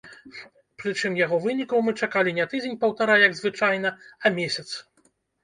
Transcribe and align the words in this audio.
Прычым 0.83 1.17
яго 1.25 1.37
вынікаў 1.43 1.83
мы 1.89 1.93
чакалі 2.07 2.33
не 2.39 2.47
тыдзень-паўтара, 2.55 3.19
як 3.27 3.37
звычайна, 3.41 3.93
а 4.25 4.35
месяц. 4.41 4.69